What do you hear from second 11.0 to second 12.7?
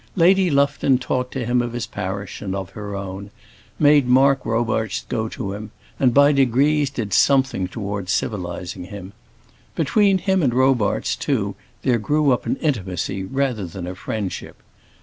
too there grew up an